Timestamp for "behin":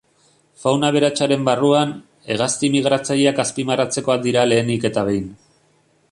5.11-5.29